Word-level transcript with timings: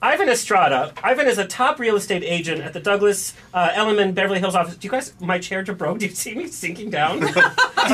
Ivan 0.00 0.28
Estrada. 0.28 0.92
Ivan 1.02 1.26
is 1.26 1.38
a 1.38 1.44
top 1.44 1.80
real 1.80 1.96
estate 1.96 2.22
agent 2.22 2.62
at 2.62 2.72
the 2.72 2.78
Douglas 2.78 3.34
uh, 3.52 3.70
Elliman 3.74 4.12
Beverly 4.14 4.38
Hills 4.38 4.54
office. 4.54 4.76
Do 4.76 4.86
you 4.86 4.90
guys, 4.92 5.12
my 5.20 5.38
chair 5.40 5.62
just 5.62 5.76
broke. 5.76 5.98
Do 6.00 6.06
you 6.06 6.12
see 6.14 6.34
me 6.36 6.46
sinking 6.46 6.90
down? 6.90 7.18
Do 7.20 7.26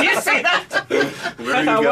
you 0.03 0.21
see 0.21 0.41
that? 0.43 0.85
Where 1.37 1.55
I 1.55 1.57
are 1.57 1.59
you 1.59 1.65
thought, 1.65 1.83
going? 1.83 1.85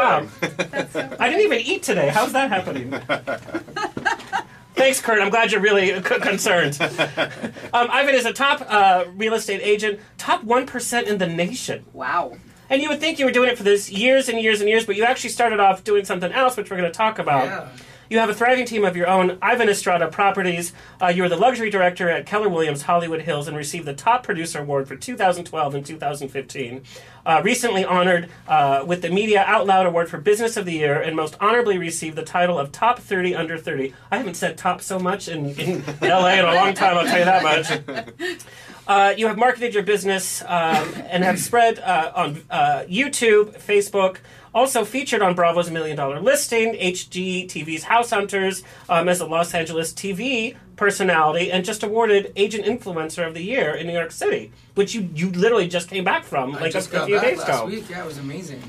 wow. 0.94 1.16
I 1.18 1.28
didn't 1.28 1.42
even 1.44 1.58
eat 1.60 1.82
today. 1.82 2.08
How's 2.10 2.32
that 2.32 2.48
happening? 2.50 2.90
Thanks, 4.76 5.00
Kurt. 5.00 5.20
I'm 5.20 5.30
glad 5.30 5.50
you're 5.52 5.60
really 5.60 5.88
c- 6.02 6.20
concerned. 6.20 6.78
Um, 6.80 7.88
Ivan 7.90 8.14
is 8.14 8.24
a 8.24 8.32
top 8.32 8.64
uh, 8.68 9.04
real 9.14 9.34
estate 9.34 9.60
agent, 9.62 9.98
top 10.18 10.44
1% 10.44 11.02
in 11.04 11.18
the 11.18 11.26
nation. 11.26 11.84
Wow. 11.92 12.36
And 12.70 12.82
you 12.82 12.88
would 12.88 12.98
think 13.00 13.18
you 13.18 13.24
were 13.24 13.30
doing 13.30 13.48
it 13.48 13.56
for 13.56 13.62
this 13.64 13.90
years 13.90 14.28
and 14.28 14.40
years 14.40 14.60
and 14.60 14.68
years, 14.68 14.84
but 14.84 14.96
you 14.96 15.04
actually 15.04 15.30
started 15.30 15.60
off 15.60 15.84
doing 15.84 16.04
something 16.04 16.32
else, 16.32 16.56
which 16.56 16.70
we're 16.70 16.76
going 16.76 16.90
to 16.90 16.96
talk 16.96 17.18
about. 17.18 17.44
Yeah. 17.46 17.68
You 18.10 18.18
have 18.18 18.28
a 18.28 18.34
thriving 18.34 18.66
team 18.66 18.84
of 18.84 18.96
your 18.96 19.08
own, 19.08 19.38
Ivan 19.40 19.68
Estrada 19.68 20.08
Properties. 20.08 20.72
Uh, 21.00 21.06
you 21.06 21.24
are 21.24 21.28
the 21.28 21.36
luxury 21.36 21.70
director 21.70 22.10
at 22.10 22.26
Keller 22.26 22.48
Williams 22.48 22.82
Hollywood 22.82 23.22
Hills 23.22 23.48
and 23.48 23.56
received 23.56 23.86
the 23.86 23.94
top 23.94 24.22
producer 24.22 24.60
award 24.60 24.86
for 24.86 24.96
2012 24.96 25.74
and 25.74 25.86
2015. 25.86 26.82
Uh, 27.24 27.40
recently 27.42 27.84
honored 27.84 28.28
uh, 28.46 28.84
with 28.86 29.00
the 29.00 29.08
Media 29.08 29.42
Out 29.46 29.66
Loud 29.66 29.86
Award 29.86 30.10
for 30.10 30.18
Business 30.18 30.58
of 30.58 30.66
the 30.66 30.72
Year 30.72 31.00
and 31.00 31.16
most 31.16 31.36
honorably 31.40 31.78
received 31.78 32.16
the 32.16 32.22
title 32.22 32.58
of 32.58 32.70
Top 32.70 32.98
30 32.98 33.34
Under 33.34 33.56
30. 33.56 33.94
I 34.10 34.18
haven't 34.18 34.34
said 34.34 34.58
top 34.58 34.82
so 34.82 34.98
much 34.98 35.28
in, 35.28 35.50
in 35.58 35.82
LA 36.02 36.34
in 36.34 36.44
a 36.44 36.54
long 36.54 36.74
time, 36.74 36.98
I'll 36.98 37.06
tell 37.06 37.18
you 37.18 37.24
that 37.24 37.42
much. 37.42 38.44
Uh, 38.86 39.14
you 39.16 39.26
have 39.28 39.38
marketed 39.38 39.72
your 39.72 39.82
business 39.82 40.42
um, 40.42 40.94
and 41.08 41.24
have 41.24 41.38
spread 41.38 41.78
uh, 41.78 42.12
on 42.14 42.42
uh, 42.50 42.84
YouTube, 42.88 43.58
Facebook, 43.58 44.18
also 44.54 44.84
featured 44.84 45.22
on 45.22 45.34
Bravo's 45.34 45.70
Million 45.70 45.96
Dollar 45.96 46.20
Listing, 46.20 46.74
HGTV's 46.74 47.84
House 47.84 48.10
Hunters 48.10 48.62
um, 48.88 49.08
as 49.08 49.20
a 49.20 49.26
Los 49.26 49.54
Angeles 49.54 49.92
TV 49.92 50.56
personality, 50.76 51.50
and 51.50 51.64
just 51.64 51.82
awarded 51.82 52.32
Agent 52.36 52.64
Influencer 52.66 53.26
of 53.26 53.32
the 53.32 53.42
Year 53.42 53.74
in 53.74 53.86
New 53.86 53.92
York 53.94 54.12
City, 54.12 54.52
which 54.74 54.94
you, 54.94 55.08
you 55.14 55.30
literally 55.30 55.66
just 55.66 55.88
came 55.88 56.04
back 56.04 56.24
from 56.24 56.54
I 56.54 56.60
like 56.60 56.70
a, 56.70 56.72
just 56.72 56.90
a 56.90 56.92
got 56.92 57.06
few 57.06 57.16
back 57.16 57.24
days 57.24 57.38
last 57.38 57.48
ago. 57.48 57.66
week. 57.66 57.88
Yeah, 57.88 58.02
it 58.02 58.06
was 58.06 58.18
amazing. 58.18 58.62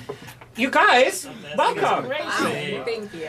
You 0.56 0.70
guys, 0.72 1.28
welcome. 1.58 2.10
Thank 2.86 3.14
you. 3.14 3.28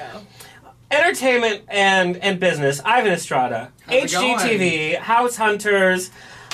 Entertainment 0.89 1.65
and, 1.67 2.17
and 2.19 2.39
business, 2.39 2.81
Ivan 2.85 3.11
Estrada, 3.13 3.73
How's 3.87 4.13
HGTV, 4.13 4.99
House 4.99 5.37
Hunters. 5.37 6.11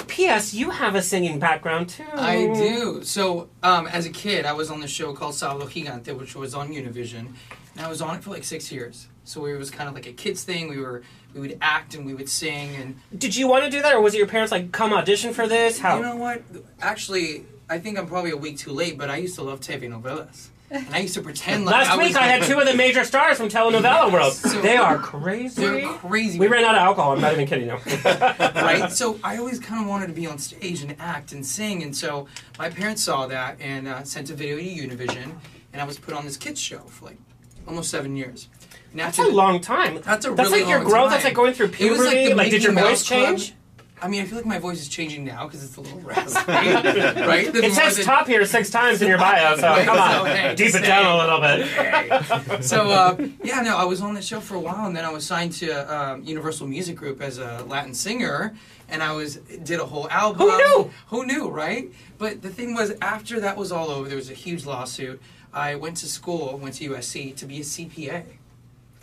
P.S. 0.09 0.55
You 0.55 0.71
have 0.71 0.95
a 0.95 1.03
singing 1.03 1.39
background 1.39 1.89
too. 1.91 2.05
I 2.15 2.47
do. 2.55 3.03
So, 3.03 3.49
um, 3.63 3.87
as 3.87 4.07
a 4.07 4.11
kid, 4.11 4.47
I 4.47 4.53
was 4.53 4.71
on 4.71 4.81
the 4.81 4.89
show 4.89 5.13
called 5.13 5.35
Sábado 5.35 5.63
Gigante, 5.69 6.17
which 6.17 6.35
was 6.35 6.55
on 6.55 6.71
Univision, 6.71 7.35
and 7.77 7.87
I 7.87 7.89
was 7.89 8.01
on 8.03 8.17
it 8.17 8.23
for 8.23 8.31
like 8.31 8.45
six 8.45 8.71
years. 8.71 9.09
So 9.25 9.47
it 9.47 9.57
was 9.57 9.71
kind 9.71 9.89
of 9.89 9.95
like 9.95 10.07
a 10.07 10.13
kids 10.13 10.45
thing. 10.45 10.69
We 10.69 10.79
were 10.79 11.03
we 11.35 11.41
would 11.41 11.59
act 11.63 11.95
and 11.95 12.05
we 12.05 12.15
would 12.15 12.29
sing 12.29 12.75
and 12.77 12.97
Did 13.17 13.35
you 13.35 13.47
want 13.49 13.65
to 13.65 13.71
do 13.71 13.81
that, 13.83 13.95
or 13.95 14.01
was 14.01 14.15
it 14.15 14.19
your 14.19 14.27
parents 14.27 14.53
like, 14.53 14.73
"Come 14.73 14.93
audition 14.93 15.33
for 15.33 15.47
this"? 15.47 15.79
How? 15.79 15.97
you 15.97 16.03
know 16.03 16.17
what? 16.17 16.43
Actually, 16.81 17.45
I 17.71 17.79
think 17.79 17.99
I'm 17.99 18.07
probably 18.07 18.31
a 18.33 18.37
week 18.37 18.59
too 18.59 18.73
late, 18.73 18.99
but 18.99 19.09
I 19.11 19.17
used 19.17 19.37
to 19.37 19.43
love 19.43 19.61
TV 19.61 19.89
novelas, 19.89 20.49
and 20.73 20.95
I 20.95 20.99
used 21.01 21.15
to 21.15 21.23
pretend 21.23 21.65
like 21.65 21.75
Last 21.75 21.91
I 21.91 21.97
week 21.99 22.09
was 22.09 22.17
I 22.17 22.23
had 22.23 22.43
two 22.43 22.59
of 22.59 22.67
the 22.67 22.75
major 22.75 23.05
stars 23.05 23.37
from 23.37 23.49
telenovela 23.49 24.13
world. 24.13 24.33
So- 24.33 24.61
they 24.63 24.77
are 24.77 24.99
crazy. 24.99 25.61
They're 25.63 25.89
crazy. 25.95 26.39
We 26.39 26.49
ran 26.49 26.65
out 26.65 26.75
of 26.75 26.81
alcohol. 26.81 27.13
I'm 27.13 27.21
not 27.21 27.33
even 27.33 27.47
kidding 27.47 27.67
you. 27.69 27.77
right? 28.05 28.91
So 29.03 29.19
I 29.25 29.37
always 29.39 29.59
kind 29.59 29.81
of 29.83 29.89
wanted 29.89 30.09
to 30.09 30.13
be 30.13 30.27
on 30.27 30.39
stage 30.39 30.83
and 30.83 30.97
act 30.99 31.33
and 31.33 31.45
sing, 31.45 31.83
and 31.83 31.97
so 31.97 32.27
my 32.59 32.69
parents 32.71 33.03
saw 33.03 33.27
that 33.27 33.61
and 33.61 33.87
uh, 33.89 34.03
sent 34.05 34.31
a 34.31 34.35
video 34.35 34.57
to 34.57 34.63
Univision, 34.65 35.33
and 35.73 35.81
I 35.83 35.85
was 35.85 35.99
put 35.99 36.15
on 36.15 36.25
this 36.25 36.37
kids 36.37 36.61
show 36.61 36.79
for 36.81 37.07
like 37.07 37.19
almost 37.67 37.91
seven 37.91 38.17
years. 38.17 38.49
And 38.91 39.01
That's 39.01 39.19
a 39.19 39.25
long 39.29 39.61
time. 39.61 40.01
That's 40.03 40.27
a 40.27 40.31
That's 40.35 40.51
really 40.51 40.63
like 40.65 40.71
your 40.71 40.81
growth. 40.85 41.05
time. 41.05 41.11
That's 41.11 41.25
like 41.25 41.35
going 41.35 41.55
through 41.55 41.67
It 41.79 41.91
was 41.91 41.99
puberty. 42.01 42.29
the 42.29 42.35
Like, 42.35 42.51
did 42.51 42.63
your 42.63 42.73
voice 42.73 43.05
change? 43.05 43.49
Club. 43.49 43.59
Change? 44.03 44.09
I 44.09 44.09
mean, 44.11 44.23
I 44.23 44.25
feel 44.27 44.37
like 44.37 44.47
my 44.47 44.59
voice 44.59 44.81
is 44.81 44.89
changing 44.89 45.25
now 45.25 45.47
because 45.47 45.65
it's 45.65 45.77
a 45.77 45.81
little 45.81 46.01
raspy, 46.05 46.51
right? 46.53 47.53
There's 47.53 47.65
It 47.65 47.73
says 47.75 47.97
than- 47.97 48.05
top 48.05 48.27
here 48.27 48.45
six 48.45 48.71
times 48.71 49.01
in 49.03 49.09
your 49.09 49.19
bio, 49.19 49.57
so 49.59 49.63
Right, 49.69 49.87
come 49.87 49.97
so, 49.97 50.03
on, 50.03 50.27
hey, 50.27 50.55
deep 50.55 50.75
it 50.75 50.83
down 50.85 51.07
a 51.07 51.19
little 51.19 51.41
bit. 51.41 52.65
so 52.65 52.91
uh, 52.91 53.17
yeah, 53.45 53.61
no, 53.63 53.77
I 53.77 53.85
was 53.85 54.01
on 54.01 54.15
the 54.15 54.23
show 54.23 54.41
for 54.41 54.55
a 54.57 54.61
while, 54.61 54.87
and 54.87 54.97
then 54.97 55.05
I 55.05 55.11
was 55.11 55.25
signed 55.27 55.53
to 55.55 55.71
um, 55.95 56.23
Universal 56.25 56.67
Music 56.67 56.97
Group 56.97 57.21
as 57.21 57.39
a 57.39 57.65
Latin 57.69 57.95
singer, 57.95 58.55
and 58.89 59.03
I 59.03 59.13
was 59.13 59.37
did 59.37 59.81
a 59.81 59.87
whole 59.87 60.09
album. 60.11 60.49
Who 60.49 60.57
knew? 60.59 60.91
Who 61.09 61.27
knew, 61.27 61.49
right? 61.49 61.91
But 62.19 62.43
the 62.43 62.51
thing 62.51 62.75
was, 62.75 62.93
after 63.01 63.41
that 63.41 63.57
was 63.57 63.73
all 63.73 63.89
over, 63.91 64.09
there 64.09 64.17
was 64.17 64.31
a 64.31 64.35
huge 64.35 64.65
lawsuit. 64.67 65.21
I 65.55 65.75
went 65.75 65.97
to 65.99 66.07
school, 66.07 66.59
went 66.59 66.75
to 66.77 66.89
USC 66.91 67.37
to 67.37 67.47
be 67.47 67.59
a 67.59 67.63
CPA 67.63 68.25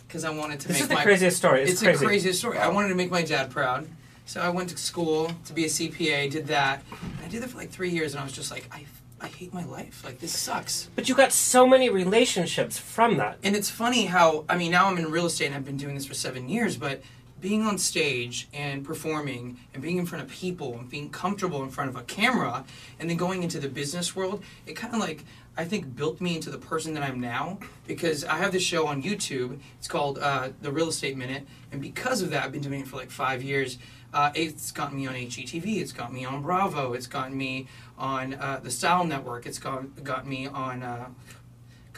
because 0.06 0.24
I 0.24 0.30
wanted 0.30 0.58
to 0.60 0.68
This 0.68 0.76
make 0.78 0.82
is 0.82 0.88
the 0.88 0.94
my 0.94 1.02
craziest 1.04 1.36
story. 1.36 1.62
It's, 1.62 1.72
it's 1.72 1.82
crazy. 1.82 1.98
the 2.00 2.06
craziest 2.06 2.38
story. 2.40 2.58
I 2.58 2.68
wanted 2.68 2.88
to 2.88 2.94
make 2.96 3.10
my 3.10 3.22
dad 3.22 3.50
proud. 3.50 3.88
So 4.30 4.40
I 4.40 4.48
went 4.48 4.68
to 4.68 4.76
school 4.76 5.32
to 5.46 5.52
be 5.52 5.64
a 5.64 5.66
CPA, 5.66 6.30
did 6.30 6.46
that. 6.46 6.84
And 7.02 7.26
I 7.26 7.26
did 7.26 7.42
that 7.42 7.50
for 7.50 7.58
like 7.58 7.70
three 7.70 7.90
years, 7.90 8.12
and 8.12 8.20
I 8.20 8.22
was 8.22 8.32
just 8.32 8.52
like, 8.52 8.64
I, 8.70 8.86
I 9.20 9.26
hate 9.26 9.52
my 9.52 9.64
life. 9.64 10.04
Like, 10.04 10.20
this 10.20 10.38
sucks. 10.38 10.88
But 10.94 11.08
you 11.08 11.16
got 11.16 11.32
so 11.32 11.66
many 11.66 11.90
relationships 11.90 12.78
from 12.78 13.16
that. 13.16 13.38
And 13.42 13.56
it's 13.56 13.70
funny 13.70 14.06
how, 14.06 14.44
I 14.48 14.56
mean, 14.56 14.70
now 14.70 14.86
I'm 14.86 14.98
in 14.98 15.10
real 15.10 15.26
estate 15.26 15.46
and 15.46 15.56
I've 15.56 15.64
been 15.64 15.76
doing 15.76 15.96
this 15.96 16.06
for 16.06 16.14
seven 16.14 16.48
years, 16.48 16.76
but 16.76 17.02
being 17.40 17.62
on 17.62 17.78
stage 17.78 18.48
and 18.52 18.84
performing 18.84 19.58
and 19.72 19.82
being 19.82 19.98
in 19.98 20.06
front 20.06 20.24
of 20.24 20.30
people 20.30 20.78
and 20.78 20.88
being 20.88 21.10
comfortable 21.10 21.62
in 21.62 21.70
front 21.70 21.90
of 21.90 21.96
a 21.96 22.02
camera 22.02 22.64
and 22.98 23.08
then 23.08 23.16
going 23.16 23.42
into 23.42 23.58
the 23.58 23.68
business 23.68 24.14
world, 24.14 24.42
it 24.66 24.74
kind 24.74 24.94
of 24.94 25.00
like, 25.00 25.24
I 25.56 25.64
think, 25.64 25.96
built 25.96 26.20
me 26.20 26.36
into 26.36 26.50
the 26.50 26.58
person 26.58 26.94
that 26.94 27.02
I'm 27.02 27.20
now 27.20 27.58
because 27.86 28.24
I 28.24 28.36
have 28.38 28.52
this 28.52 28.62
show 28.62 28.86
on 28.86 29.02
YouTube. 29.02 29.58
It's 29.78 29.88
called 29.88 30.18
uh, 30.18 30.50
The 30.60 30.70
Real 30.70 30.88
Estate 30.88 31.16
Minute. 31.16 31.46
And 31.72 31.80
because 31.80 32.22
of 32.22 32.30
that, 32.30 32.44
I've 32.44 32.52
been 32.52 32.60
doing 32.60 32.80
it 32.80 32.88
for 32.88 32.96
like 32.96 33.10
five 33.10 33.42
years. 33.42 33.78
Uh, 34.12 34.32
it's 34.34 34.72
gotten 34.72 34.96
me 34.96 35.06
on 35.06 35.14
HGTV. 35.14 35.80
It's 35.80 35.92
got 35.92 36.12
me 36.12 36.24
on 36.24 36.42
Bravo. 36.42 36.94
It's 36.94 37.06
gotten 37.06 37.36
me 37.36 37.68
on 37.96 38.34
uh, 38.34 38.60
the 38.62 38.70
Style 38.70 39.04
Network. 39.04 39.46
It's 39.46 39.58
got, 39.58 40.02
got 40.02 40.26
me 40.26 40.46
on 40.46 40.82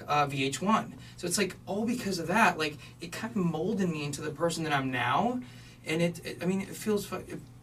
uh, 0.01 0.11
uh, 0.11 0.27
VH1. 0.27 0.93
So 1.17 1.27
it's 1.27 1.39
like 1.39 1.57
all 1.67 1.85
because 1.85 2.19
of 2.19 2.27
that. 2.29 2.59
Like 2.59 2.79
it 3.01 3.13
kind 3.13 3.31
of 3.37 3.43
molded 3.45 3.89
me 3.89 4.05
into 4.05 4.21
the 4.21 4.31
person 4.31 4.65
that 4.65 4.73
I'm 4.73 4.91
now, 4.91 5.41
and 5.87 6.03
it. 6.03 6.25
it 6.25 6.39
I 6.43 6.47
mean, 6.47 6.61
it 6.63 6.69
feels 6.75 7.07
fu- 7.07 7.23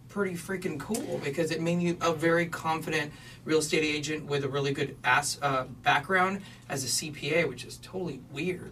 pretty 0.10 0.36
freaking 0.36 0.80
cool 0.80 1.20
because 1.24 1.52
it 1.52 1.62
made 1.62 1.78
me 1.78 1.96
a 2.02 2.14
very 2.14 2.48
confident 2.48 3.12
real 3.46 3.60
estate 3.60 3.84
agent 3.84 4.26
with 4.26 4.44
a 4.44 4.50
really 4.50 4.74
good 4.74 4.98
ass 5.04 5.38
uh, 5.42 5.66
background 5.84 6.42
as 6.68 6.84
a 6.84 6.88
CPA, 6.88 7.48
which 7.48 7.64
is 7.66 7.78
totally 7.78 8.20
weird. 8.32 8.72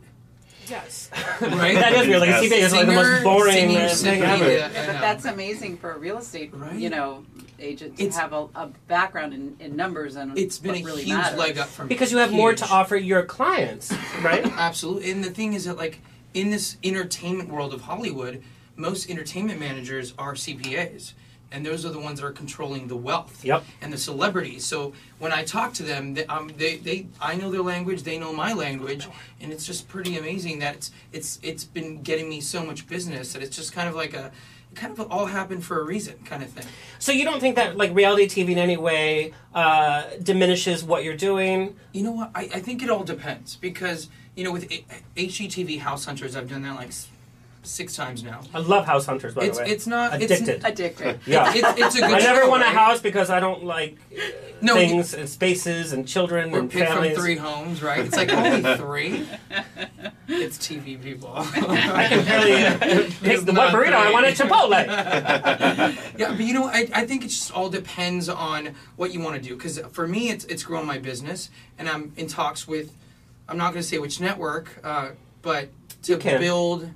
Yes. 0.68 1.10
Right? 1.42 1.76
that 1.76 1.94
is 1.94 2.08
weird. 2.08 2.20
Like 2.22 2.30
a 2.30 2.34
CPA 2.42 2.58
is 2.60 2.74
like 2.74 2.88
the 2.88 2.94
most 2.94 3.24
boring 3.24 3.54
singing, 3.54 3.88
thing 3.90 4.22
ever. 4.24 4.52
yeah, 4.52 4.72
Yeah, 4.72 4.86
but 4.94 5.00
that's 5.00 5.26
amazing 5.26 5.78
for 5.78 5.92
a 5.92 5.98
real 5.98 6.18
estate, 6.18 6.52
Right? 6.54 6.76
you 6.78 6.90
know, 6.90 7.24
agent 7.60 7.98
to 7.98 8.04
It's- 8.04 8.18
have 8.18 8.34
a, 8.34 8.48
a 8.56 8.68
background 8.88 9.34
in, 9.34 9.56
in 9.60 9.76
numbers 9.76 10.16
and 10.16 10.38
It's 10.38 10.58
been 10.60 10.72
what 10.74 10.82
a 10.82 10.86
really 10.86 11.04
huge 11.04 11.18
matters. 11.18 11.40
leg 11.40 11.58
up 11.58 11.68
for 11.68 11.84
me. 11.84 11.90
Because 11.90 12.12
you 12.12 12.18
have 12.20 12.32
more 12.32 12.52
Huge. 12.52 12.60
to 12.60 12.70
offer 12.70 12.96
your 12.96 13.24
clients, 13.24 13.94
right? 14.22 14.46
Absolutely. 14.58 15.12
And 15.12 15.24
the 15.24 15.32
thing 15.32 15.54
is 15.54 15.66
that, 15.66 15.78
like, 15.78 16.00
in 16.34 16.50
this 16.52 16.78
entertainment 16.84 17.50
world 17.50 17.74
of 17.74 17.82
Hollywood, 17.82 18.44
most 18.76 19.10
entertainment 19.10 19.60
managers 19.60 20.14
are 20.18 20.34
CPAs. 20.34 21.14
And 21.50 21.66
those 21.66 21.86
are 21.86 21.90
the 21.90 22.00
ones 22.00 22.20
that 22.20 22.28
are 22.28 22.32
controlling 22.34 22.90
the 22.90 22.98
wealth 22.98 23.44
Yep. 23.46 23.64
and 23.82 23.92
the 23.94 23.98
celebrities. 23.98 24.66
So 24.66 24.92
when 25.18 25.32
I 25.32 25.46
talk 25.46 25.74
to 25.76 25.84
them, 25.84 26.14
they, 26.14 26.26
um, 26.26 26.52
they, 26.58 26.76
they, 26.76 27.08
I 27.22 27.36
know 27.36 27.50
their 27.50 27.62
language, 27.62 28.04
they 28.04 28.20
know 28.20 28.34
my 28.34 28.52
language, 28.52 29.08
and 29.40 29.54
it's 29.54 29.66
just 29.66 29.88
pretty 29.88 30.18
amazing 30.18 30.60
that 30.60 30.76
it's, 30.76 30.92
it's, 31.14 31.40
it's 31.42 31.64
been 31.64 32.02
getting 32.02 32.28
me 32.28 32.42
so 32.42 32.66
much 32.66 32.86
business 32.86 33.32
that 33.32 33.42
it's 33.42 33.56
just 33.56 33.72
kind 33.72 33.88
of 33.88 33.96
like 33.96 34.14
a, 34.14 34.26
it 34.26 34.32
kind 34.78 34.98
of 34.98 35.12
all 35.12 35.26
happened 35.26 35.66
for 35.66 35.80
a 35.80 35.84
reason 35.84 36.16
kind 36.24 36.44
of 36.44 36.50
thing. 36.50 36.66
So 37.00 37.12
you 37.12 37.26
don't 37.26 37.40
think 37.40 37.56
that 37.56 37.78
like 37.78 37.94
reality 37.94 38.28
TV 38.28 38.52
in 38.52 38.58
any 38.58 38.78
way 38.78 39.34
uh, 39.54 40.04
diminishes 40.22 40.84
what 40.84 41.04
you're 41.04 41.18
doing? 41.18 41.76
You 41.92 42.04
know 42.04 42.12
what? 42.12 42.32
I, 42.34 42.44
I 42.54 42.60
think 42.60 42.84
it 42.84 42.90
all 42.90 43.04
depends 43.04 43.56
because 43.58 44.10
you 44.36 44.44
know 44.44 44.52
with 44.52 44.70
HGTV 45.16 45.80
House 45.80 46.06
Hunters, 46.06 46.36
I've 46.36 46.50
done 46.50 46.62
that 46.64 46.76
like 46.76 46.92
six 47.64 47.96
times 47.96 48.24
now. 48.24 48.42
I 48.54 48.60
love 48.60 48.86
House 48.86 49.06
Hunters, 49.06 49.34
by 49.34 49.44
It's 49.46 49.58
the 49.58 49.64
way. 49.66 49.70
it's 49.72 49.88
not 49.88 50.22
it's- 50.22 50.40
addicted. 50.42 50.66
Addicted. 50.66 51.20
yeah. 51.26 51.52
It's, 51.54 51.80
it's 51.80 51.96
a 51.96 52.00
good 52.00 52.12
I 52.12 52.20
never 52.20 52.42
show, 52.42 52.50
want 52.50 52.64
a 52.64 52.68
house 52.68 53.02
because 53.02 53.30
I 53.30 53.40
don't 53.42 53.66
like 53.66 53.98
No, 54.62 54.76
things 54.76 55.14
and 55.14 55.28
spaces 55.28 55.92
and 55.92 56.08
children 56.08 56.52
We're 56.52 56.60
and 56.60 56.72
picked 56.72 56.92
from 56.92 57.10
three 57.14 57.36
homes, 57.36 57.84
right? 57.84 58.06
It's 58.06 58.16
like 58.16 58.30
only 58.34 58.76
three. 58.78 59.28
It's 60.30 60.58
TV 60.58 61.02
people. 61.02 61.32
I 61.36 62.08
can 62.10 62.26
barely 62.26 62.64
uh, 62.66 62.78
It's 62.82 63.20
pick 63.20 63.42
the 63.42 63.54
not 63.54 63.74
one 63.74 63.84
burrito. 63.84 63.94
I 63.94 64.04
three. 64.06 64.14
wanted 64.14 64.36
Chipotle. 64.36 66.18
Yeah, 66.18 66.30
but 66.32 66.40
you 66.46 66.54
know, 66.54 66.66
I, 66.68 66.88
I 66.94 67.06
think 67.06 67.24
it 67.24 67.30
just 67.30 67.52
all 67.52 67.70
depends 67.70 68.30
on 68.30 68.76
what 68.96 69.14
you 69.14 69.20
want 69.22 69.42
to 69.42 69.42
do. 69.50 69.56
Because 69.56 69.80
for 69.92 70.08
me, 70.08 70.30
it's 70.30 70.46
it's 70.46 70.64
growing 70.64 70.86
my 70.86 70.98
business, 71.00 71.50
and 71.78 71.88
I'm 71.90 72.14
in 72.18 72.28
talks 72.28 72.68
with. 72.68 72.94
I'm 73.50 73.58
not 73.58 73.72
going 73.72 73.82
to 73.82 73.88
say 73.88 73.98
which 73.98 74.20
network, 74.20 74.78
uh, 74.84 75.10
but 75.42 75.70
to 76.04 76.18
build. 76.18 76.90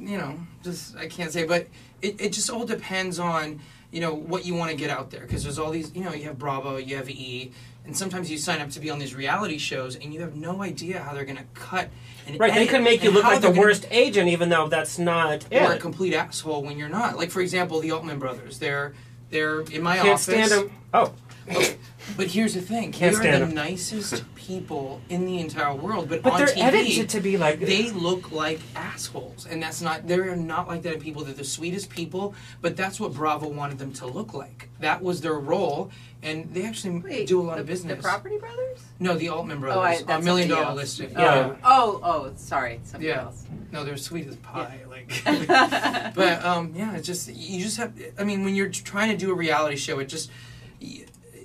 You 0.00 0.18
know, 0.18 0.38
just 0.62 0.96
I 0.96 1.06
can't 1.08 1.32
say, 1.32 1.44
but 1.44 1.66
it, 2.02 2.20
it 2.20 2.32
just 2.32 2.50
all 2.50 2.64
depends 2.64 3.18
on 3.18 3.60
you 3.90 4.00
know 4.00 4.14
what 4.14 4.44
you 4.44 4.54
want 4.54 4.70
to 4.70 4.76
get 4.76 4.90
out 4.90 5.10
there. 5.10 5.22
Because 5.22 5.42
there's 5.44 5.58
all 5.58 5.70
these, 5.70 5.94
you 5.94 6.02
know, 6.04 6.12
you 6.12 6.24
have 6.24 6.38
Bravo, 6.38 6.76
you 6.76 6.96
have 6.96 7.08
E, 7.08 7.52
and 7.86 7.96
sometimes 7.96 8.30
you 8.30 8.36
sign 8.36 8.60
up 8.60 8.68
to 8.70 8.80
be 8.80 8.90
on 8.90 8.98
these 8.98 9.14
reality 9.14 9.56
shows, 9.58 9.96
and 9.96 10.12
you 10.12 10.20
have 10.20 10.36
no 10.36 10.62
idea 10.62 11.00
how 11.00 11.14
they're 11.14 11.24
going 11.24 11.38
to 11.38 11.44
cut. 11.54 11.88
And 12.26 12.38
Right, 12.38 12.52
they 12.52 12.60
edit 12.60 12.68
could 12.70 12.82
make 12.82 13.02
you 13.02 13.10
look 13.10 13.24
like 13.24 13.36
the 13.36 13.46
they're 13.48 13.50
gonna- 13.52 13.60
worst 13.62 13.86
agent, 13.90 14.28
even 14.28 14.50
though 14.50 14.68
that's 14.68 14.98
not 14.98 15.46
or 15.50 15.72
a 15.72 15.78
complete 15.78 16.12
asshole 16.14 16.62
when 16.62 16.76
you're 16.78 16.90
not. 16.90 17.16
Like 17.16 17.30
for 17.30 17.40
example, 17.40 17.80
the 17.80 17.90
Altman 17.92 18.18
brothers. 18.18 18.58
They're 18.58 18.92
they're 19.30 19.60
in 19.62 19.82
my 19.82 19.96
Can't 19.96 20.08
office. 20.10 20.22
stand 20.24 20.50
them. 20.50 20.70
Oh, 20.92 21.12
oh 21.50 21.74
But 22.16 22.28
here's 22.28 22.54
the 22.54 22.60
thing: 22.60 22.92
Can't 22.92 23.14
they're 23.16 23.32
the 23.32 23.38
the 23.38 23.50
'em. 23.50 23.54
nicest 23.54 24.24
people 24.34 25.00
in 25.08 25.24
the 25.26 25.38
entire 25.40 25.74
world. 25.74 26.08
But, 26.08 26.22
but 26.22 26.32
on 26.34 26.38
they're 26.38 26.48
TV, 26.48 26.62
edited 26.62 27.08
to 27.10 27.20
be 27.20 27.36
like 27.36 27.60
they 27.60 27.90
look 27.90 28.32
like 28.32 28.60
assholes, 28.74 29.46
and 29.46 29.62
that's 29.62 29.80
not. 29.80 30.06
They're 30.08 30.34
not 30.36 30.68
like 30.68 30.82
that 30.82 30.94
in 30.94 31.00
people. 31.00 31.24
They're 31.24 31.34
the 31.34 31.44
sweetest 31.44 31.90
people. 31.90 32.34
But 32.60 32.76
that's 32.76 32.98
what 32.98 33.12
Bravo 33.12 33.48
wanted 33.48 33.78
them 33.78 33.92
to 33.94 34.06
look 34.06 34.34
like. 34.34 34.68
That 34.80 35.02
was 35.02 35.20
their 35.20 35.34
role, 35.34 35.90
and 36.22 36.52
they 36.54 36.64
actually 36.64 36.98
Wait, 37.00 37.26
do 37.28 37.40
a 37.40 37.42
lot 37.42 37.56
the, 37.56 37.60
of 37.62 37.66
business. 37.66 37.96
The 37.96 38.02
Property 38.02 38.38
Brothers? 38.38 38.78
No, 39.00 39.16
the 39.16 39.28
Altman 39.28 39.60
brothers. 39.60 40.02
Oh, 40.08 40.12
I, 40.12 40.16
a 40.16 40.22
million 40.22 40.48
somebody 40.48 40.48
dollar 40.48 40.64
else. 40.66 40.76
listing. 40.76 41.10
Yeah. 41.12 41.56
Oh, 41.64 42.00
oh, 42.02 42.32
sorry, 42.36 42.80
somebody 42.84 43.08
Yeah. 43.08 43.22
else. 43.22 43.44
No, 43.70 43.84
they're 43.84 43.96
sweet 43.96 44.26
as 44.26 44.36
pie. 44.36 44.80
Like, 44.88 45.12
but 46.14 46.44
um, 46.44 46.72
yeah, 46.74 46.96
it's 46.96 47.06
just 47.06 47.28
you 47.32 47.62
just 47.62 47.76
have. 47.76 47.92
I 48.18 48.24
mean, 48.24 48.44
when 48.44 48.54
you're 48.54 48.68
trying 48.70 49.10
to 49.10 49.16
do 49.16 49.30
a 49.30 49.34
reality 49.34 49.76
show, 49.76 49.98
it 49.98 50.06
just 50.06 50.30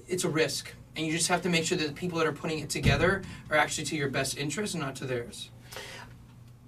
it's 0.08 0.24
a 0.24 0.30
risk, 0.30 0.74
and 0.96 1.06
you 1.06 1.12
just 1.12 1.28
have 1.28 1.42
to 1.44 1.50
make 1.50 1.66
sure 1.66 1.78
that 1.78 1.88
the 1.88 1.94
people 1.94 2.18
that 2.20 2.28
are 2.28 2.34
putting 2.34 2.60
it 2.60 2.70
together 2.70 3.22
are 3.50 3.58
actually 3.58 3.86
to 3.86 3.96
your 3.96 4.10
best 4.10 4.38
interest 4.38 4.74
and 4.74 4.84
not 4.84 4.96
to 4.98 5.06
theirs. 5.06 5.50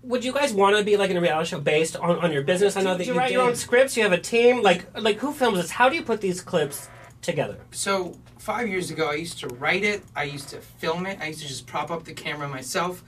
Would 0.04 0.24
you 0.24 0.34
guys 0.34 0.54
want 0.54 0.78
to 0.78 0.84
be 0.84 0.98
like 0.98 1.10
in 1.10 1.18
a 1.18 1.22
reality 1.22 1.50
show 1.50 1.60
based 1.60 1.98
on, 1.98 2.18
on 2.20 2.32
your 2.32 2.44
business? 2.44 2.78
I 2.78 2.82
know 2.82 2.94
Do 2.94 3.00
that 3.00 3.08
you 3.08 3.14
you 3.14 3.20
write 3.20 3.32
your 3.32 3.42
own 3.42 3.56
scripts. 3.56 3.98
You 3.98 4.04
have 4.04 4.12
a 4.12 4.20
team. 4.20 4.62
Like 4.62 4.86
like 5.00 5.18
who 5.18 5.34
films 5.34 5.58
this? 5.58 5.72
How 5.72 5.90
do 5.90 5.96
you 5.96 6.04
put 6.04 6.22
these 6.22 6.42
clips 6.42 6.90
together? 7.24 7.58
So 7.72 8.16
five 8.38 8.68
years 8.70 8.92
ago, 8.92 9.10
I 9.10 9.16
used 9.16 9.40
to 9.40 9.48
write 9.48 9.84
it. 9.84 10.04
I 10.16 10.24
used 10.26 10.50
to 10.50 10.58
film 10.58 11.08
it. 11.08 11.18
I 11.20 11.28
used 11.28 11.42
to 11.42 11.48
just 11.48 11.66
prop 11.66 11.90
up 11.90 12.04
the 12.04 12.14
camera 12.14 12.48
myself, 12.48 13.04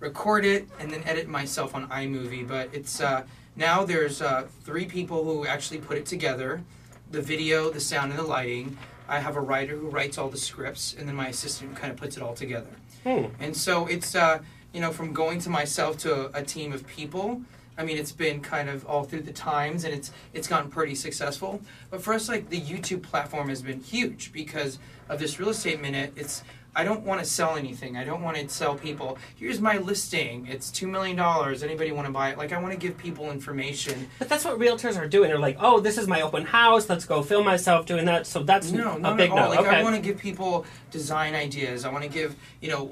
record 0.00 0.44
it, 0.44 0.68
and 0.80 0.90
then 0.90 1.04
edit 1.04 1.28
myself 1.28 1.72
on 1.72 1.88
iMovie. 1.88 2.46
But 2.46 2.70
it's 2.72 3.00
uh, 3.00 3.22
now 3.54 3.84
there's 3.84 4.20
uh, 4.20 4.48
three 4.64 4.86
people 4.86 5.22
who 5.22 5.46
actually 5.46 5.78
put 5.78 5.98
it 5.98 6.06
together: 6.06 6.64
the 7.12 7.22
video, 7.22 7.70
the 7.70 7.80
sound, 7.80 8.10
and 8.10 8.18
the 8.18 8.24
lighting. 8.24 8.76
I 9.10 9.18
have 9.18 9.36
a 9.36 9.40
writer 9.40 9.76
who 9.76 9.88
writes 9.88 10.16
all 10.16 10.28
the 10.28 10.38
scripts, 10.38 10.94
and 10.98 11.08
then 11.08 11.16
my 11.16 11.28
assistant 11.28 11.70
who 11.70 11.76
kind 11.76 11.92
of 11.92 11.98
puts 11.98 12.16
it 12.16 12.22
all 12.22 12.34
together. 12.34 12.70
Hmm. 13.04 13.26
And 13.40 13.56
so 13.56 13.86
it's 13.86 14.14
uh, 14.14 14.38
you 14.72 14.80
know 14.80 14.92
from 14.92 15.12
going 15.12 15.40
to 15.40 15.50
myself 15.50 15.98
to 15.98 16.26
a, 16.36 16.40
a 16.40 16.42
team 16.42 16.72
of 16.72 16.86
people. 16.86 17.42
I 17.76 17.84
mean, 17.84 17.96
it's 17.96 18.12
been 18.12 18.40
kind 18.40 18.68
of 18.68 18.84
all 18.86 19.04
through 19.04 19.22
the 19.22 19.32
times, 19.32 19.84
and 19.84 19.92
it's 19.92 20.12
it's 20.32 20.46
gotten 20.46 20.70
pretty 20.70 20.94
successful. 20.94 21.60
But 21.90 22.02
for 22.02 22.14
us, 22.14 22.28
like 22.28 22.48
the 22.50 22.60
YouTube 22.60 23.02
platform 23.02 23.48
has 23.48 23.62
been 23.62 23.80
huge 23.80 24.32
because 24.32 24.78
of 25.08 25.18
this 25.18 25.40
real 25.40 25.50
estate 25.50 25.80
minute. 25.80 26.12
It's 26.14 26.44
I 26.74 26.84
don't 26.84 27.02
want 27.04 27.20
to 27.20 27.26
sell 27.26 27.56
anything. 27.56 27.96
I 27.96 28.04
don't 28.04 28.22
want 28.22 28.36
to 28.36 28.48
sell 28.48 28.74
people. 28.76 29.18
Here's 29.36 29.60
my 29.60 29.78
listing. 29.78 30.46
It's 30.46 30.70
two 30.70 30.86
million 30.86 31.16
dollars. 31.16 31.62
Anybody 31.62 31.90
want 31.90 32.06
to 32.06 32.12
buy 32.12 32.30
it? 32.30 32.38
Like 32.38 32.52
I 32.52 32.60
want 32.60 32.72
to 32.72 32.78
give 32.78 32.96
people 32.96 33.30
information. 33.30 34.08
But 34.18 34.28
that's 34.28 34.44
what 34.44 34.58
realtors 34.58 34.96
are 34.96 35.08
doing. 35.08 35.28
They're 35.30 35.38
like, 35.38 35.56
oh, 35.60 35.80
this 35.80 35.98
is 35.98 36.06
my 36.06 36.20
open 36.20 36.44
house. 36.44 36.88
Let's 36.88 37.04
go 37.04 37.22
film 37.22 37.44
myself 37.44 37.86
doing 37.86 38.04
that. 38.04 38.26
So 38.26 38.42
that's 38.44 38.70
No, 38.70 38.96
a 38.96 38.98
not 39.00 39.16
big 39.16 39.30
at 39.30 39.36
all. 39.38 39.44
no. 39.44 39.50
Like 39.50 39.60
okay. 39.66 39.76
I 39.76 39.82
want 39.82 39.96
to 39.96 40.00
give 40.02 40.18
people 40.18 40.64
design 40.90 41.34
ideas. 41.34 41.84
I 41.84 41.90
want 41.90 42.04
to 42.04 42.10
give 42.10 42.36
you 42.60 42.70
know 42.70 42.90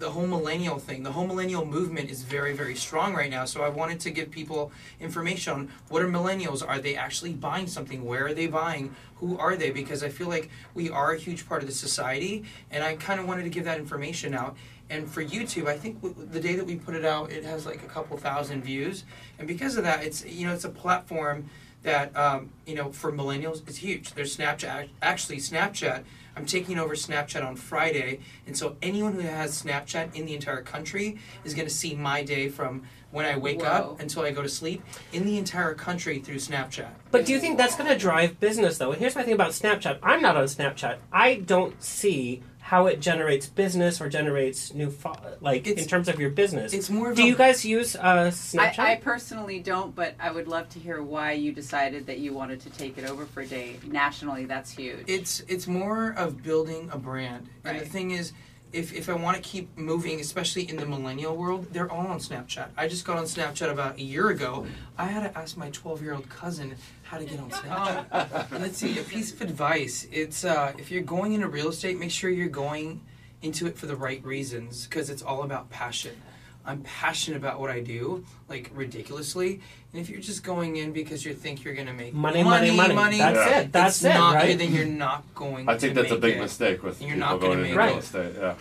the 0.00 0.10
whole 0.10 0.26
millennial 0.26 0.78
thing. 0.78 1.02
The 1.02 1.12
whole 1.12 1.26
millennial 1.26 1.64
movement 1.64 2.10
is 2.10 2.22
very 2.22 2.54
very 2.54 2.74
strong 2.74 3.14
right 3.14 3.30
now. 3.30 3.44
So 3.44 3.62
I 3.62 3.68
wanted 3.68 4.00
to 4.00 4.10
give 4.10 4.30
people 4.30 4.72
information 4.98 5.52
on 5.52 5.68
what 5.88 6.02
are 6.02 6.08
millennials. 6.08 6.66
Are 6.66 6.80
they 6.80 6.96
actually 6.96 7.34
buying 7.34 7.66
something? 7.66 8.04
Where 8.04 8.26
are 8.26 8.34
they 8.34 8.46
buying? 8.46 8.96
Who 9.16 9.38
are 9.38 9.54
they? 9.54 9.70
Because 9.70 10.02
I 10.02 10.08
feel 10.08 10.28
like 10.28 10.50
we 10.74 10.90
are 10.90 11.12
a 11.12 11.18
huge 11.18 11.46
part 11.46 11.62
of 11.62 11.68
the 11.68 11.74
society, 11.74 12.44
and 12.70 12.82
I 12.82 12.96
kind 12.96 13.20
of 13.20 13.28
wanted 13.28 13.44
to 13.44 13.50
give 13.50 13.64
that 13.66 13.78
information 13.78 14.34
out. 14.34 14.56
And 14.88 15.08
for 15.08 15.22
YouTube, 15.22 15.68
I 15.68 15.76
think 15.76 16.00
the 16.32 16.40
day 16.40 16.56
that 16.56 16.64
we 16.64 16.76
put 16.76 16.94
it 16.94 17.04
out, 17.04 17.30
it 17.30 17.44
has 17.44 17.66
like 17.66 17.82
a 17.84 17.86
couple 17.86 18.16
thousand 18.16 18.64
views, 18.64 19.04
and 19.38 19.46
because 19.46 19.76
of 19.76 19.84
that, 19.84 20.02
it's 20.02 20.24
you 20.24 20.46
know 20.46 20.54
it's 20.54 20.64
a 20.64 20.70
platform 20.70 21.48
that 21.82 22.16
um, 22.16 22.50
you 22.66 22.74
know 22.74 22.92
for 22.92 23.12
millennials 23.12 23.66
is 23.68 23.78
huge. 23.78 24.14
There's 24.14 24.36
Snapchat. 24.36 24.88
Actually, 25.02 25.38
Snapchat. 25.38 26.04
I'm 26.36 26.46
taking 26.46 26.78
over 26.78 26.94
Snapchat 26.94 27.44
on 27.44 27.56
Friday, 27.56 28.20
and 28.46 28.56
so 28.56 28.76
anyone 28.80 29.14
who 29.14 29.20
has 29.20 29.62
Snapchat 29.62 30.14
in 30.14 30.26
the 30.26 30.34
entire 30.34 30.62
country 30.62 31.18
is 31.44 31.54
going 31.54 31.66
to 31.66 31.74
see 31.74 31.94
my 31.94 32.22
day 32.22 32.48
from 32.48 32.84
when 33.10 33.26
I 33.26 33.36
wake 33.36 33.60
Whoa. 33.60 33.66
up 33.66 34.00
until 34.00 34.22
I 34.22 34.30
go 34.30 34.40
to 34.40 34.48
sleep 34.48 34.82
in 35.12 35.26
the 35.26 35.36
entire 35.36 35.74
country 35.74 36.20
through 36.20 36.36
Snapchat. 36.36 36.90
But 37.10 37.26
do 37.26 37.32
you 37.32 37.40
think 37.40 37.58
that's 37.58 37.76
going 37.76 37.90
to 37.90 37.98
drive 37.98 38.38
business, 38.38 38.78
though? 38.78 38.92
And 38.92 39.00
here's 39.00 39.16
my 39.16 39.24
thing 39.24 39.34
about 39.34 39.50
Snapchat. 39.50 39.98
I'm 40.02 40.22
not 40.22 40.36
on 40.36 40.44
Snapchat. 40.44 40.98
I 41.12 41.34
don't 41.34 41.82
see 41.82 42.42
how 42.70 42.86
it 42.86 43.00
generates 43.00 43.48
business 43.48 44.00
or 44.00 44.08
generates 44.08 44.72
new, 44.72 44.88
fo- 44.92 45.16
like 45.40 45.66
It's- 45.66 45.82
in 45.82 45.88
terms 45.88 46.06
of 46.08 46.20
your 46.20 46.30
business. 46.30 46.72
It's 46.72 46.88
more 46.88 47.10
of 47.10 47.16
do 47.16 47.24
a 47.24 47.26
you 47.26 47.34
guys 47.34 47.64
use 47.64 47.96
uh, 47.96 48.30
Snapchat? 48.30 48.78
I, 48.78 48.92
I 48.92 48.96
personally 48.96 49.58
don't, 49.58 49.92
but 49.92 50.14
I 50.20 50.30
would 50.30 50.46
love 50.46 50.68
to 50.68 50.78
hear 50.78 51.02
why 51.02 51.32
you 51.32 51.50
decided 51.50 52.06
that 52.06 52.20
you 52.20 52.32
wanted 52.32 52.60
to 52.60 52.70
take 52.70 52.96
it 52.96 53.10
over 53.10 53.26
for 53.26 53.40
a 53.40 53.46
day. 53.46 53.74
Nationally, 53.84 54.44
that's 54.44 54.70
huge. 54.70 55.02
it's 55.08 55.40
it's 55.48 55.66
more 55.66 56.10
of 56.16 56.44
building 56.44 56.88
a 56.92 56.96
brand 56.98 57.48
and 57.64 57.80
the 57.80 57.84
thing 57.84 58.12
is 58.12 58.32
if, 58.72 58.92
if 58.92 59.08
i 59.08 59.12
want 59.12 59.36
to 59.36 59.42
keep 59.42 59.76
moving 59.76 60.20
especially 60.20 60.68
in 60.68 60.76
the 60.76 60.86
millennial 60.86 61.36
world 61.36 61.66
they're 61.72 61.90
all 61.90 62.06
on 62.06 62.18
snapchat. 62.18 62.68
I 62.76 62.88
just 62.88 63.04
got 63.04 63.18
on 63.18 63.24
snapchat 63.24 63.70
about 63.70 63.96
a 63.96 64.02
year 64.02 64.28
ago. 64.28 64.66
I 64.98 65.06
had 65.06 65.30
to 65.30 65.38
ask 65.38 65.56
my 65.56 65.70
12 65.70 66.02
year 66.02 66.14
old 66.14 66.28
cousin 66.28 66.74
how 67.02 67.18
to 67.18 67.24
get 67.24 67.40
on 67.40 67.50
snapchat. 67.50 68.52
And 68.52 68.62
let's 68.62 68.78
see 68.78 68.98
a 68.98 69.02
piece 69.02 69.32
of 69.32 69.40
advice. 69.40 70.06
It's 70.12 70.44
uh, 70.44 70.72
if 70.78 70.90
you're 70.90 71.02
going 71.02 71.32
into 71.32 71.48
real 71.48 71.68
estate 71.68 71.98
make 71.98 72.10
sure 72.10 72.30
you're 72.30 72.48
going 72.48 73.00
into 73.42 73.66
it 73.66 73.76
for 73.76 73.86
the 73.86 73.96
right 73.96 74.22
reasons 74.24 74.86
because 74.86 75.10
it's 75.10 75.22
all 75.22 75.42
about 75.42 75.70
passion 75.70 76.14
i'm 76.64 76.82
passionate 76.82 77.36
about 77.36 77.58
what 77.60 77.70
i 77.70 77.80
do 77.80 78.24
like 78.48 78.70
ridiculously 78.74 79.60
and 79.92 80.00
if 80.00 80.08
you're 80.08 80.20
just 80.20 80.44
going 80.44 80.76
in 80.76 80.92
because 80.92 81.24
you 81.24 81.34
think 81.34 81.64
you're 81.64 81.74
going 81.74 81.86
to 81.88 81.92
make 81.92 82.14
Money, 82.14 82.44
money, 82.44 82.70
money. 82.70 82.94
money 82.94 83.18
That's 83.18 83.36
Yeah. 83.38 83.58
it. 83.60 83.72
That's 83.72 83.96
it's 83.96 84.04
it, 84.04 84.14
not, 84.18 84.34
right? 84.36 84.56
Then 84.56 84.72
you're 84.72 84.84
not 84.86 85.24
going. 85.34 85.68
I 85.68 85.76
think 85.76 85.94
to 85.94 86.02
that's 86.02 86.12
a 86.12 86.16
big 86.16 86.36
it. 86.36 86.40
mistake 86.40 86.84
with 86.84 87.00
You're 87.00 87.16
people 87.16 87.20
not 87.28 87.40
gonna 87.40 87.54
going 87.54 87.64
into 87.64 87.76
make 87.76 87.88
real 87.88 87.98
estate. 87.98 88.34
Yeah. 88.38 88.54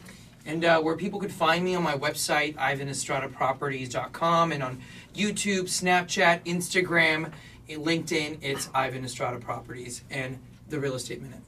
And 0.48 0.65
uh, 0.65 0.82
where 0.82 0.96
people 0.98 1.20
could 1.20 1.32
find 1.32 1.63
me 1.63 1.75
on 1.75 1.84
my 1.84 1.94
website, 1.94 2.56
IvanEstradaProperties.com, 2.56 4.51
and 4.51 4.63
on 4.63 4.82
YouTube, 5.15 5.63
Snapchat, 5.65 6.44
Instagram, 6.46 7.32
eh, 7.70 7.75
LinkedIn, 7.75 8.39
it's 8.41 8.70
Ivan 8.74 9.03
Estrada 9.06 9.38
Properties 9.38 10.03
and 10.10 10.39
the 10.68 10.79
Real 10.79 10.96
Estate 10.96 11.22
Minute. 11.22 11.41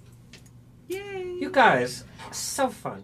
Yay! 0.87 1.37
you 1.39 1.49
guys, 1.49 2.03
so 2.31 2.69
fun. 2.69 3.03